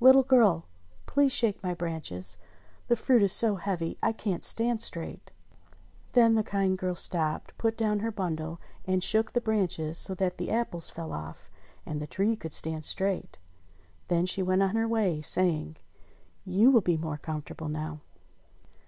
[0.00, 0.66] Little girl!
[1.06, 2.38] Please shake my branches.
[2.88, 5.30] The fruit is so heavy I can't stand straight!"
[6.12, 10.38] Then the kind girl stopped, put down her bundle, and shook the branches so that
[10.38, 11.48] the apples fell off,
[11.86, 13.38] and the tree could stand straight.
[14.08, 15.76] Then she went on her way, saying:
[16.44, 18.00] "You will be more comfortable now."